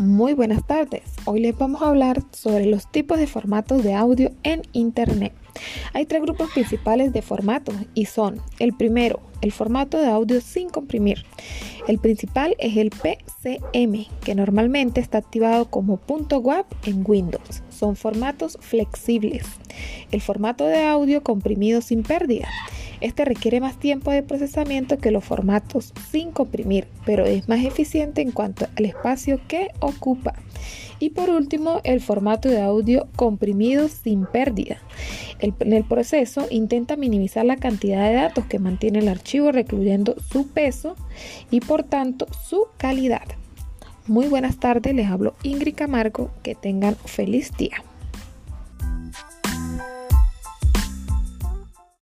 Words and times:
Muy 0.00 0.32
buenas 0.32 0.66
tardes. 0.66 1.02
Hoy 1.26 1.40
les 1.40 1.58
vamos 1.58 1.82
a 1.82 1.88
hablar 1.88 2.22
sobre 2.32 2.64
los 2.64 2.90
tipos 2.90 3.18
de 3.18 3.26
formatos 3.26 3.82
de 3.84 3.92
audio 3.92 4.32
en 4.44 4.62
Internet. 4.72 5.34
Hay 5.92 6.06
tres 6.06 6.22
grupos 6.22 6.50
principales 6.52 7.12
de 7.12 7.20
formatos 7.20 7.74
y 7.92 8.06
son 8.06 8.40
el 8.60 8.72
primero, 8.72 9.20
el 9.42 9.52
formato 9.52 9.98
de 9.98 10.06
audio 10.06 10.40
sin 10.40 10.70
comprimir. 10.70 11.26
El 11.86 11.98
principal 11.98 12.56
es 12.58 12.78
el 12.78 12.88
PCM, 12.88 14.06
que 14.24 14.34
normalmente 14.34 15.02
está 15.02 15.18
activado 15.18 15.66
como 15.66 16.00
.wav 16.08 16.64
en 16.86 17.04
Windows. 17.06 17.62
Son 17.68 17.94
formatos 17.94 18.56
flexibles. 18.62 19.44
El 20.12 20.22
formato 20.22 20.64
de 20.64 20.82
audio 20.82 21.22
comprimido 21.22 21.82
sin 21.82 22.04
pérdida. 22.04 22.48
Este 23.00 23.24
requiere 23.24 23.60
más 23.60 23.78
tiempo 23.78 24.10
de 24.10 24.22
procesamiento 24.22 24.98
que 24.98 25.10
los 25.10 25.24
formatos 25.24 25.92
sin 26.10 26.32
comprimir, 26.32 26.86
pero 27.06 27.24
es 27.24 27.48
más 27.48 27.64
eficiente 27.64 28.20
en 28.20 28.30
cuanto 28.30 28.66
al 28.76 28.84
espacio 28.84 29.40
que 29.48 29.68
ocupa. 29.80 30.34
Y 30.98 31.10
por 31.10 31.30
último, 31.30 31.80
el 31.84 32.00
formato 32.00 32.48
de 32.48 32.60
audio 32.60 33.08
comprimido 33.16 33.88
sin 33.88 34.26
pérdida. 34.26 34.78
en 35.38 35.72
el 35.72 35.84
proceso 35.84 36.46
intenta 36.50 36.96
minimizar 36.96 37.46
la 37.46 37.56
cantidad 37.56 38.06
de 38.06 38.14
datos 38.14 38.44
que 38.44 38.58
mantiene 38.58 38.98
el 38.98 39.08
archivo 39.08 39.50
recluyendo 39.50 40.16
su 40.30 40.48
peso 40.48 40.96
y 41.50 41.60
por 41.60 41.84
tanto 41.84 42.26
su 42.46 42.66
calidad. 42.76 43.26
Muy 44.06 44.26
buenas 44.26 44.58
tardes, 44.58 44.94
les 44.94 45.08
hablo 45.08 45.34
Ingrid 45.42 45.74
Camargo, 45.74 46.30
que 46.42 46.54
tengan 46.54 46.96
feliz 46.96 47.52
día. 47.56 47.82